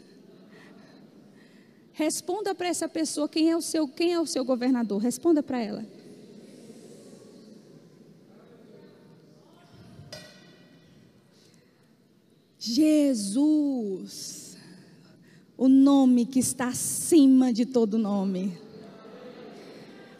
[1.92, 5.00] Responda para essa pessoa quem é o seu, quem é o seu governador.
[5.00, 5.86] Responda para ela.
[12.58, 14.56] Jesus,
[15.56, 18.65] o nome que está acima de todo nome.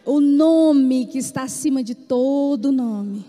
[0.07, 3.25] O nome que está acima de todo nome.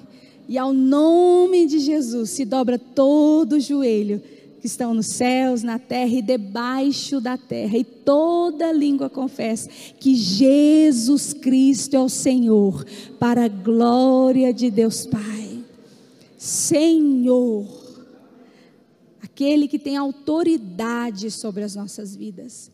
[0.49, 4.23] E ao nome de Jesus se dobra todo joelho
[4.61, 10.15] que estão nos céus, na terra e debaixo da terra, e toda língua confessa que
[10.15, 12.85] Jesus Cristo é o Senhor,
[13.19, 15.65] para a glória de Deus Pai.
[16.37, 17.67] Senhor,
[19.21, 22.71] aquele que tem autoridade sobre as nossas vidas.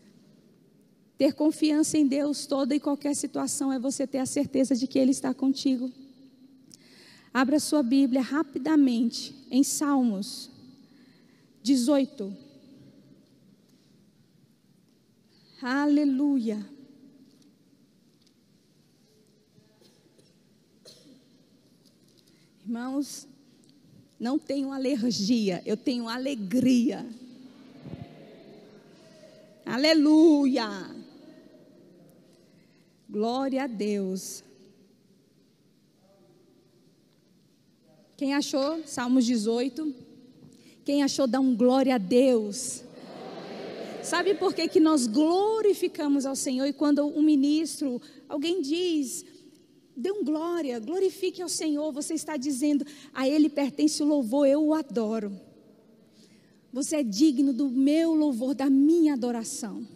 [1.16, 4.98] Ter confiança em Deus toda e qualquer situação é você ter a certeza de que
[4.98, 5.92] Ele está contigo.
[7.32, 10.50] Abra sua Bíblia rapidamente em Salmos
[11.62, 12.36] 18.
[15.62, 16.64] Aleluia.
[22.64, 23.26] Irmãos,
[24.18, 27.06] não tenho alergia, eu tenho alegria.
[29.66, 30.93] Aleluia.
[33.14, 34.42] Glória a Deus.
[38.16, 38.82] Quem achou?
[38.86, 39.94] Salmos 18.
[40.84, 42.82] Quem achou, dá um glória a Deus.
[44.02, 46.66] Sabe por que, que nós glorificamos ao Senhor?
[46.66, 49.24] E quando um ministro, alguém diz,
[49.96, 54.60] dê um glória, glorifique ao Senhor, você está dizendo, a Ele pertence o louvor, eu
[54.60, 55.30] o adoro.
[56.72, 59.93] Você é digno do meu louvor, da minha adoração.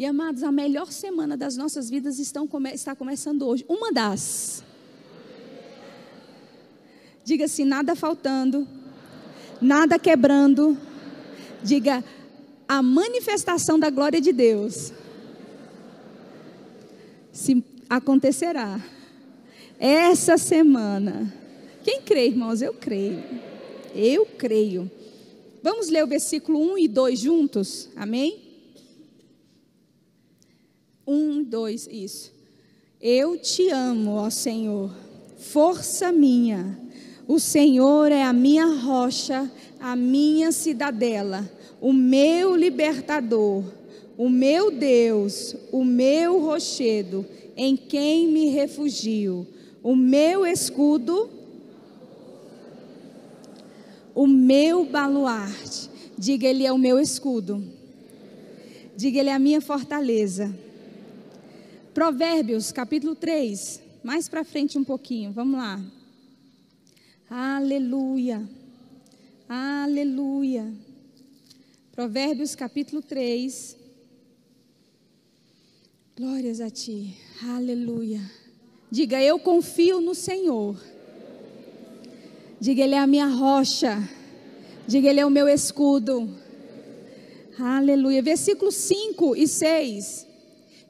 [0.00, 3.66] E amados, a melhor semana das nossas vidas estão, está começando hoje.
[3.68, 4.64] Uma das.
[7.22, 8.66] Diga assim: nada faltando,
[9.60, 10.74] nada quebrando.
[11.62, 12.02] Diga
[12.66, 14.90] a manifestação da glória de Deus.
[17.30, 18.82] Se acontecerá
[19.78, 21.30] essa semana.
[21.84, 22.62] Quem crê, irmãos?
[22.62, 23.22] Eu creio.
[23.94, 24.90] Eu creio.
[25.62, 27.90] Vamos ler o versículo 1 e 2 juntos?
[27.94, 28.49] Amém?
[31.10, 32.32] 1 e 2, isso.
[33.00, 34.94] Eu te amo, ó Senhor,
[35.36, 36.78] força minha
[37.30, 41.48] o Senhor é a minha rocha, a minha cidadela,
[41.80, 43.62] o meu libertador,
[44.18, 47.24] o meu Deus, o meu rochedo,
[47.56, 49.46] em quem me refugio,
[49.80, 51.30] o meu escudo,
[54.12, 55.88] o meu baluarte.
[56.18, 57.62] Diga, Ele é o meu escudo.
[58.96, 60.52] Diga, Ele é a minha fortaleza.
[61.94, 63.80] Provérbios, capítulo 3.
[64.04, 65.80] Mais para frente um pouquinho, vamos lá.
[67.28, 68.48] Aleluia.
[69.48, 70.72] Aleluia.
[71.90, 73.76] Provérbios capítulo 3.
[76.16, 77.16] Glórias a ti.
[77.42, 78.20] Aleluia.
[78.88, 80.80] Diga, eu confio no Senhor.
[82.60, 83.98] Diga, Ele é a minha rocha.
[84.86, 86.28] Diga, Ele é o meu escudo.
[87.58, 88.22] Aleluia.
[88.22, 90.29] Versículos 5 e 6.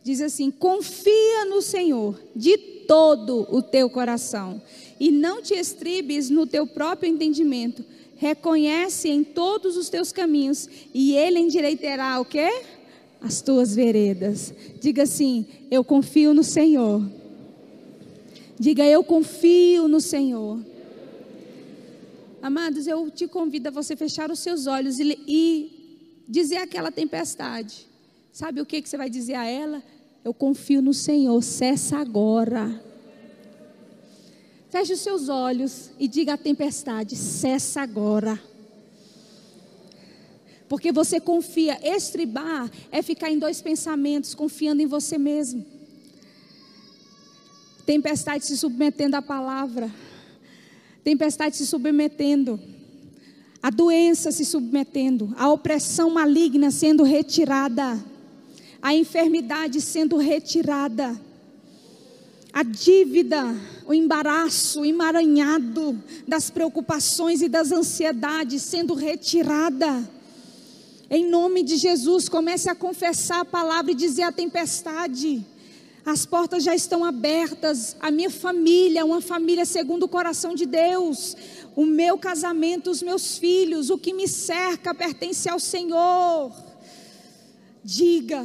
[0.02, 4.60] Diz assim: Confia no Senhor de todo o teu coração
[4.98, 7.84] e não te estribes no teu próprio entendimento.
[8.16, 12.48] Reconhece em todos os teus caminhos e ele endireitará o quê?
[13.20, 14.52] As tuas veredas.
[14.80, 17.02] Diga assim: eu confio no Senhor.
[18.58, 20.58] Diga eu confio no Senhor.
[22.42, 27.89] Amados, eu te convido a você fechar os seus olhos e, e dizer àquela tempestade.
[28.32, 29.82] Sabe o que, que você vai dizer a ela?
[30.24, 32.82] Eu confio no Senhor, cessa agora.
[34.70, 38.40] Feche os seus olhos e diga à tempestade: cessa agora.
[40.68, 41.78] Porque você confia.
[41.82, 45.66] Estribar é ficar em dois pensamentos, confiando em você mesmo.
[47.84, 49.92] Tempestade se submetendo à palavra.
[51.02, 52.60] Tempestade se submetendo.
[53.60, 55.34] A doença se submetendo.
[55.36, 58.09] A opressão maligna sendo retirada.
[58.82, 61.20] A enfermidade sendo retirada
[62.52, 63.56] a dívida,
[63.86, 70.08] o embaraço, o emaranhado das preocupações e das ansiedades sendo retirada.
[71.08, 75.44] Em nome de Jesus, comece a confessar a palavra e dizer à tempestade:
[76.04, 81.36] as portas já estão abertas, a minha família, uma família segundo o coração de Deus,
[81.76, 86.52] o meu casamento, os meus filhos, o que me cerca pertence ao Senhor.
[87.82, 88.44] Diga,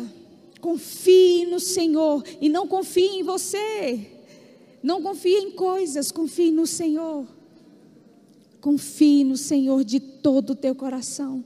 [0.59, 4.11] Confie no Senhor e não confie em você.
[4.81, 7.27] Não confie em coisas, confie no Senhor.
[8.61, 11.43] Confie no Senhor de todo o teu coração.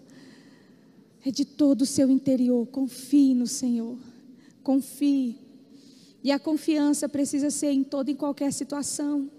[1.25, 2.65] É de todo o seu interior.
[2.67, 3.97] Confie no Senhor.
[4.63, 5.37] Confie.
[6.23, 9.29] E a confiança precisa ser em toda e qualquer situação.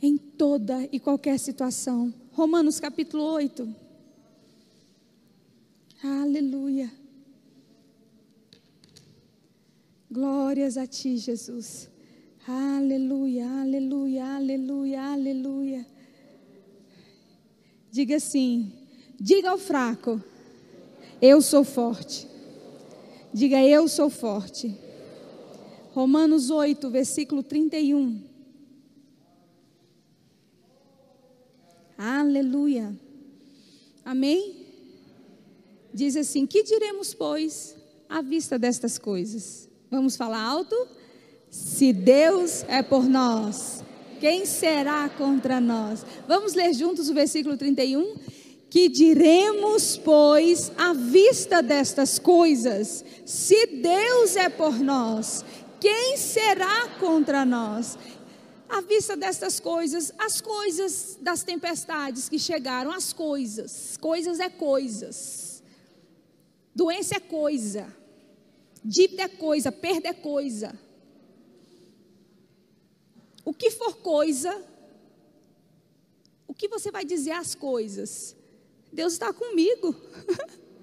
[0.00, 2.12] Em toda e qualquer situação.
[2.32, 3.74] Romanos capítulo 8.
[6.02, 7.01] Aleluia.
[10.12, 11.88] Glórias a ti, Jesus.
[12.46, 15.86] Aleluia, aleluia, aleluia, aleluia.
[17.90, 18.70] Diga assim:
[19.18, 20.22] diga ao fraco,
[21.22, 22.28] eu sou forte.
[23.32, 24.76] Diga, eu sou forte.
[25.92, 28.22] Romanos 8, versículo 31.
[31.96, 32.94] Aleluia.
[34.04, 34.66] Amém?
[35.94, 37.74] Diz assim: Que diremos, pois,
[38.10, 39.71] à vista destas coisas?
[39.92, 40.88] Vamos falar alto?
[41.50, 43.84] Se Deus é por nós,
[44.18, 46.02] quem será contra nós?
[46.26, 48.16] Vamos ler juntos o versículo 31?
[48.70, 55.44] Que diremos, pois, à vista destas coisas, se Deus é por nós,
[55.78, 57.98] quem será contra nós?
[58.70, 65.62] À vista destas coisas, as coisas das tempestades que chegaram, as coisas, coisas é coisas,
[66.74, 68.00] doença é coisa,
[68.84, 70.76] Dívida é coisa, perda é coisa.
[73.44, 74.64] O que for coisa,
[76.46, 78.36] o que você vai dizer às coisas?
[78.92, 79.94] Deus está comigo.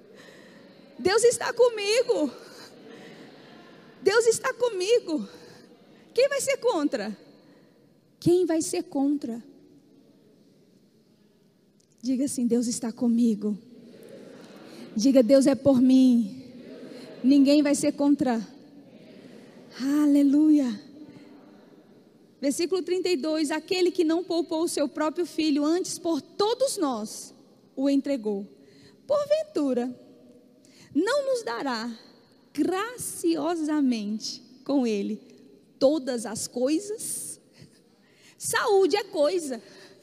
[0.98, 2.32] Deus está comigo.
[4.02, 5.28] Deus está comigo.
[6.14, 7.18] Quem vai ser contra?
[8.20, 9.44] Quem vai ser contra?
[12.02, 13.58] Diga assim: Deus está comigo.
[14.96, 16.39] Diga: Deus é por mim
[17.24, 18.46] ninguém vai ser contra.
[19.82, 20.90] Aleluia.
[22.42, 27.34] Versículo 32: Aquele que não poupou o seu próprio filho, antes por todos nós
[27.76, 28.48] o entregou.
[29.06, 29.94] Porventura,
[30.94, 31.92] não nos dará
[32.54, 35.22] graciosamente com ele
[35.78, 37.40] todas as coisas?
[38.38, 39.62] Saúde é coisa,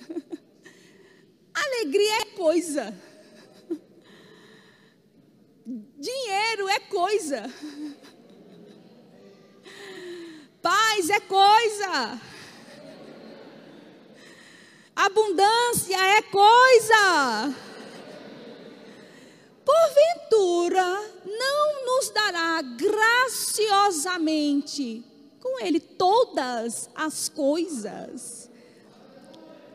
[1.54, 2.94] alegria é coisa.
[5.66, 7.52] Dinheiro é coisa.
[10.62, 12.20] Paz é coisa.
[14.94, 17.52] Abundância é coisa.
[19.64, 20.84] Porventura,
[21.24, 25.04] não nos dará graciosamente
[25.40, 28.48] com Ele todas as coisas.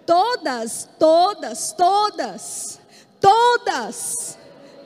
[0.06, 2.80] Todas, todas, todas,
[3.20, 4.40] todas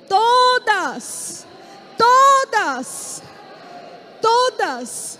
[0.07, 1.45] Todas,
[1.97, 3.21] todas,
[4.21, 5.19] todas,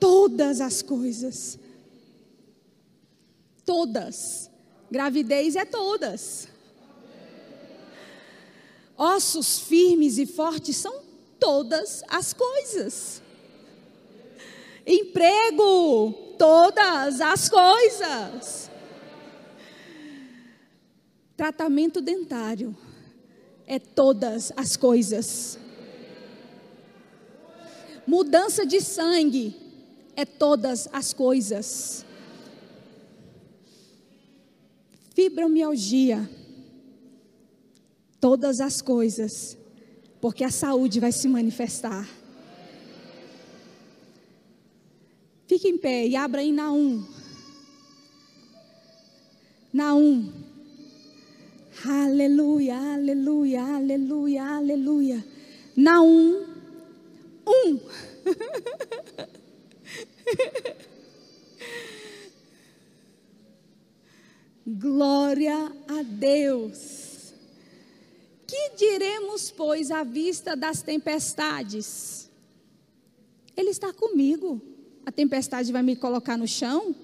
[0.00, 1.58] todas as coisas.
[3.64, 4.50] Todas.
[4.90, 6.48] Gravidez é todas.
[8.96, 11.02] Ossos firmes e fortes são
[11.40, 13.22] todas as coisas.
[14.86, 18.70] Emprego, todas as coisas.
[21.36, 22.76] Tratamento dentário,
[23.66, 25.58] é todas as coisas.
[28.06, 29.56] Mudança de sangue
[30.14, 32.04] é todas as coisas.
[35.14, 36.28] Fibromialgia,
[38.20, 39.56] todas as coisas,
[40.20, 42.08] porque a saúde vai se manifestar.
[45.46, 47.06] Fique em pé e abra em Naum.
[49.72, 50.43] Naum
[51.86, 55.22] Aleluia, aleluia, aleluia, aleluia.
[55.76, 56.46] Naum,
[57.46, 57.78] um.
[64.66, 67.34] Glória a Deus.
[68.46, 72.30] Que diremos, pois, à vista das tempestades?
[73.54, 74.58] Ele está comigo.
[75.04, 76.96] A tempestade vai me colocar no chão?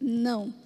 [0.00, 0.64] Não.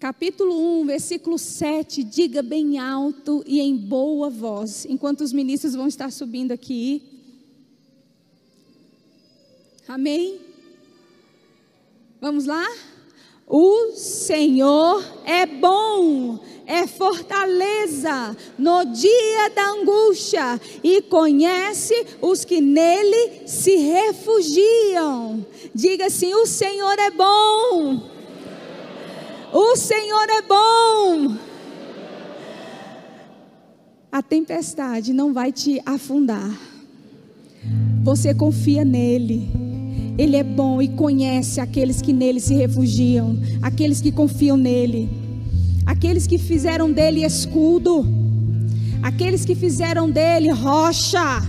[0.00, 5.88] Capítulo 1, versículo 7, diga bem alto e em boa voz, enquanto os ministros vão
[5.88, 7.02] estar subindo aqui.
[9.88, 10.38] Amém?
[12.20, 12.64] Vamos lá?
[13.44, 23.48] O Senhor é bom, é fortaleza no dia da angústia e conhece os que nele
[23.48, 25.44] se refugiam.
[25.74, 28.17] Diga assim: O Senhor é bom.
[29.52, 31.36] O Senhor é bom.
[34.12, 36.50] A tempestade não vai te afundar.
[38.02, 39.48] Você confia nele.
[40.18, 45.08] Ele é bom e conhece aqueles que nele se refugiam, aqueles que confiam nele,
[45.86, 48.04] aqueles que fizeram dele escudo,
[49.02, 51.40] aqueles que fizeram dele rocha,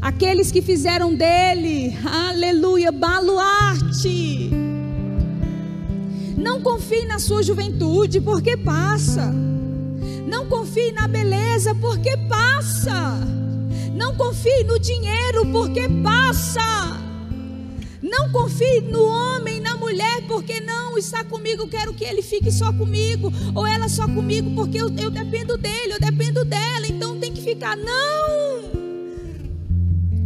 [0.00, 4.65] aqueles que fizeram dele, aleluia, baluarte.
[6.36, 9.32] Não confie na sua juventude, porque passa.
[10.26, 13.18] Não confie na beleza, porque passa.
[13.94, 17.00] Não confie no dinheiro, porque passa.
[18.02, 22.72] Não confie no homem, na mulher, porque não está comigo, quero que ele fique só
[22.72, 27.32] comigo, ou ela só comigo, porque eu, eu dependo dele, eu dependo dela, então tem
[27.32, 27.76] que ficar.
[27.76, 28.76] Não!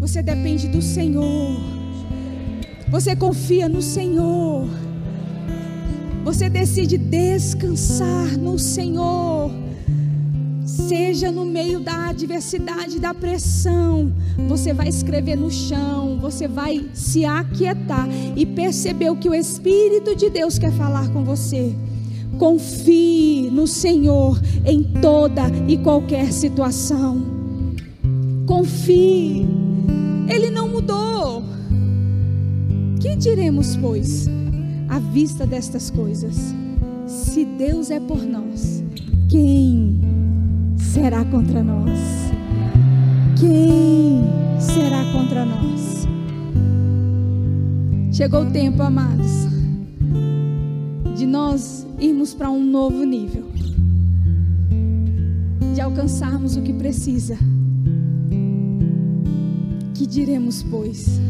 [0.00, 1.60] Você depende do Senhor,
[2.88, 4.68] você confia no Senhor.
[6.24, 9.50] Você decide descansar no Senhor.
[10.64, 14.12] Seja no meio da adversidade, da pressão,
[14.48, 20.14] você vai escrever no chão, você vai se aquietar e perceber o que o Espírito
[20.14, 21.74] de Deus quer falar com você.
[22.38, 27.20] Confie no Senhor em toda e qualquer situação.
[28.46, 29.46] Confie,
[30.28, 31.42] Ele não mudou.
[33.00, 34.28] Que diremos, pois?
[34.90, 36.52] À vista destas coisas.
[37.06, 38.82] Se Deus é por nós,
[39.28, 40.00] quem
[40.76, 41.98] será contra nós?
[43.38, 44.24] Quem
[44.58, 46.06] será contra nós?
[48.12, 49.46] Chegou o tempo, amados,
[51.16, 53.46] de nós irmos para um novo nível,
[55.72, 57.38] de alcançarmos o que precisa.
[59.94, 61.20] Que diremos, pois?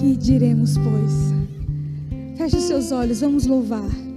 [0.00, 1.43] Que diremos, pois?
[2.36, 4.13] Feche seus olhos, vamos louvar.